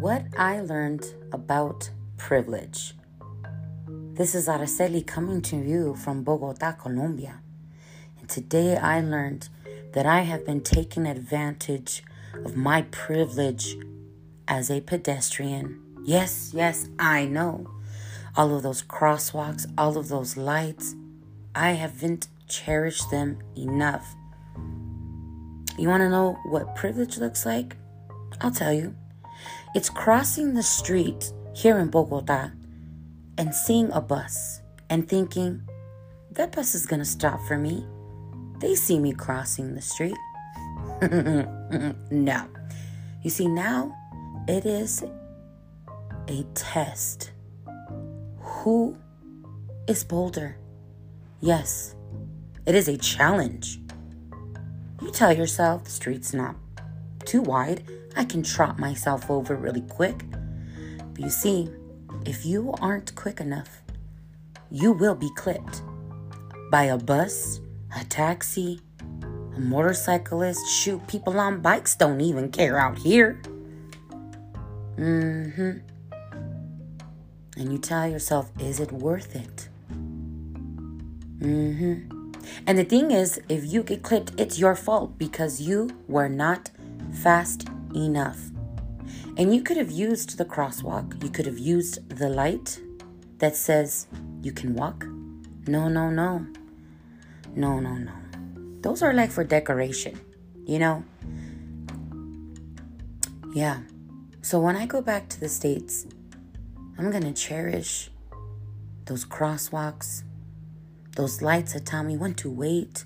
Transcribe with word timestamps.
What 0.00 0.26
I 0.36 0.60
learned 0.60 1.14
about 1.32 1.88
privilege. 2.18 2.94
This 3.88 4.34
is 4.34 4.46
Araceli 4.46 5.06
coming 5.06 5.40
to 5.42 5.56
you 5.56 5.94
from 5.96 6.22
Bogota, 6.22 6.72
Colombia. 6.72 7.40
And 8.20 8.28
today 8.28 8.76
I 8.76 9.00
learned 9.00 9.48
that 9.94 10.04
I 10.04 10.20
have 10.20 10.44
been 10.44 10.60
taking 10.60 11.06
advantage 11.06 12.02
of 12.44 12.54
my 12.54 12.82
privilege 12.82 13.78
as 14.46 14.70
a 14.70 14.82
pedestrian. 14.82 15.80
Yes, 16.04 16.52
yes, 16.54 16.90
I 16.98 17.24
know. 17.24 17.70
All 18.36 18.54
of 18.54 18.62
those 18.62 18.82
crosswalks, 18.82 19.66
all 19.78 19.96
of 19.96 20.08
those 20.08 20.36
lights, 20.36 20.94
I 21.54 21.70
haven't 21.70 22.28
cherished 22.48 23.10
them 23.10 23.38
enough. 23.56 24.14
You 25.78 25.88
want 25.88 26.02
to 26.02 26.10
know 26.10 26.38
what 26.44 26.76
privilege 26.76 27.16
looks 27.16 27.46
like? 27.46 27.76
I'll 28.42 28.50
tell 28.50 28.74
you. 28.74 28.94
It's 29.76 29.90
crossing 29.90 30.54
the 30.54 30.62
street 30.62 31.34
here 31.54 31.78
in 31.78 31.90
Bogota 31.90 32.48
and 33.36 33.54
seeing 33.54 33.92
a 33.92 34.00
bus 34.00 34.62
and 34.88 35.06
thinking, 35.06 35.68
that 36.30 36.56
bus 36.56 36.74
is 36.74 36.86
going 36.86 37.00
to 37.00 37.04
stop 37.04 37.42
for 37.42 37.58
me. 37.58 37.84
They 38.58 38.74
see 38.74 38.98
me 38.98 39.12
crossing 39.12 39.74
the 39.74 39.82
street. 39.82 40.16
no. 42.10 42.48
You 43.22 43.28
see, 43.28 43.48
now 43.48 43.94
it 44.48 44.64
is 44.64 45.04
a 46.26 46.42
test. 46.54 47.32
Who 48.38 48.96
is 49.86 50.04
bolder? 50.04 50.56
Yes, 51.42 51.94
it 52.64 52.74
is 52.74 52.88
a 52.88 52.96
challenge. 52.96 53.78
You 55.02 55.10
tell 55.10 55.36
yourself 55.36 55.84
the 55.84 55.90
street's 55.90 56.32
not 56.32 56.56
too 57.26 57.42
wide. 57.42 57.82
I 58.16 58.24
can 58.24 58.42
trot 58.42 58.78
myself 58.78 59.30
over 59.30 59.54
really 59.54 59.82
quick. 59.82 60.24
But 61.12 61.20
you 61.20 61.30
see, 61.30 61.68
if 62.24 62.46
you 62.46 62.74
aren't 62.80 63.14
quick 63.14 63.40
enough, 63.40 63.82
you 64.70 64.92
will 64.92 65.14
be 65.14 65.30
clipped 65.36 65.82
by 66.70 66.84
a 66.84 66.96
bus, 66.98 67.60
a 67.98 68.04
taxi, 68.04 68.80
a 69.54 69.60
motorcyclist. 69.60 70.66
Shoot, 70.68 71.06
people 71.06 71.38
on 71.38 71.60
bikes 71.60 71.94
don't 71.94 72.20
even 72.20 72.50
care 72.50 72.78
out 72.78 72.98
here. 72.98 73.40
Mm 74.96 75.54
hmm. 75.54 75.70
And 77.58 77.72
you 77.72 77.78
tell 77.78 78.08
yourself, 78.08 78.50
is 78.58 78.80
it 78.80 78.92
worth 78.92 79.36
it? 79.36 79.68
Mm 81.38 81.78
hmm. 81.78 82.32
And 82.66 82.78
the 82.78 82.84
thing 82.84 83.10
is, 83.10 83.40
if 83.48 83.70
you 83.70 83.82
get 83.82 84.02
clipped, 84.02 84.32
it's 84.38 84.58
your 84.58 84.74
fault 84.74 85.18
because 85.18 85.60
you 85.60 85.90
were 86.08 86.28
not 86.28 86.70
fast 87.12 87.68
enough. 87.94 88.38
And 89.36 89.54
you 89.54 89.62
could 89.62 89.76
have 89.76 89.90
used 89.90 90.38
the 90.38 90.44
crosswalk, 90.44 91.22
you 91.22 91.30
could 91.30 91.46
have 91.46 91.58
used 91.58 92.08
the 92.08 92.28
light 92.28 92.80
that 93.38 93.54
says 93.54 94.06
you 94.42 94.52
can 94.52 94.74
walk. 94.74 95.04
No, 95.66 95.88
no, 95.88 96.10
no. 96.10 96.46
No, 97.54 97.80
no, 97.80 97.94
no. 97.94 98.12
Those 98.80 99.02
are 99.02 99.12
like 99.12 99.30
for 99.30 99.44
decoration, 99.44 100.18
you 100.64 100.78
know? 100.78 101.04
Yeah. 103.54 103.80
So 104.42 104.60
when 104.60 104.76
I 104.76 104.86
go 104.86 105.00
back 105.00 105.28
to 105.30 105.40
the 105.40 105.48
States, 105.48 106.06
I'm 106.98 107.10
going 107.10 107.24
to 107.24 107.32
cherish 107.32 108.10
those 109.06 109.24
crosswalks, 109.24 110.22
those 111.16 111.42
lights 111.42 111.72
that 111.72 111.86
tell 111.86 112.02
me 112.02 112.16
when 112.16 112.34
to 112.34 112.50
wait, 112.50 113.04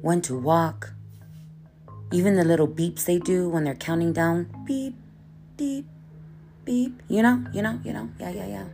when 0.00 0.20
to 0.22 0.38
walk, 0.38 0.94
even 2.12 2.36
the 2.36 2.44
little 2.44 2.68
beeps 2.68 3.04
they 3.04 3.18
do 3.18 3.48
when 3.48 3.64
they're 3.64 3.74
counting 3.74 4.12
down 4.12 4.48
beep, 4.64 4.94
beep, 5.56 5.86
beep. 6.64 7.02
You 7.08 7.22
know, 7.22 7.44
you 7.52 7.62
know, 7.62 7.80
you 7.82 7.92
know. 7.92 8.08
Yeah, 8.18 8.30
yeah, 8.30 8.46
yeah. 8.46 8.64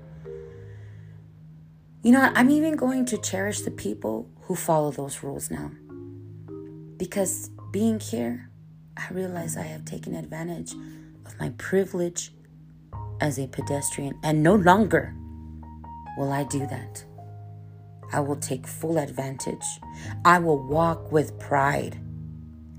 You 2.03 2.13
know 2.13 2.21
what? 2.21 2.33
I'm 2.37 2.51
even 2.51 2.77
going 2.77 3.05
to 3.07 3.19
cherish 3.19 3.63
the 3.63 3.71
people 3.71 4.29
who 4.43 4.55
follow 4.55 4.91
those 4.91 5.23
rules 5.23 5.51
now. 5.51 5.71
Because 6.97 7.51
being 7.71 8.01
here, 8.01 8.51
I 8.97 9.09
realize 9.13 9.57
I 9.57 9.63
have 9.63 9.85
taken 9.85 10.15
advantage 10.15 10.73
of 11.25 11.39
my 11.41 11.51
privilege 11.59 12.33
as 13.21 13.39
a 13.39 13.47
pedestrian, 13.47 14.19
and 14.23 14.43
no 14.43 14.55
longer 14.57 15.15
will 16.19 16.33
I 16.33 16.45
do 16.45 16.67
that. 16.67 17.05
I 18.13 18.21
will 18.21 18.37
take 18.37 18.67
full 18.67 18.99
advantage. 18.99 19.65
I 20.25 20.39
will 20.39 20.63
walk 20.63 21.13
with 21.13 21.39
pride 21.39 21.99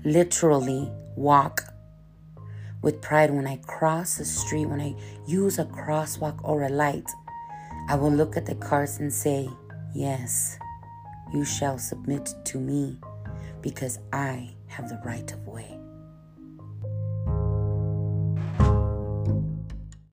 literally 0.04 0.90
walk 1.16 1.64
with 2.82 3.00
pride 3.00 3.30
when 3.30 3.46
I 3.46 3.56
cross 3.56 4.18
the 4.18 4.24
street, 4.24 4.66
when 4.66 4.80
I 4.80 4.94
use 5.26 5.58
a 5.58 5.64
crosswalk 5.64 6.38
or 6.42 6.62
a 6.62 6.68
light. 6.68 7.10
I 7.88 7.96
will 7.96 8.12
look 8.12 8.36
at 8.36 8.46
the 8.46 8.54
cars 8.54 8.98
and 8.98 9.12
say, 9.12 9.48
Yes, 9.94 10.58
you 11.32 11.44
shall 11.44 11.78
submit 11.78 12.34
to 12.44 12.58
me 12.58 12.98
because 13.62 13.98
I 14.12 14.54
have 14.66 14.88
the 14.88 15.00
right 15.04 15.30
of 15.32 15.46
way. 15.46 15.78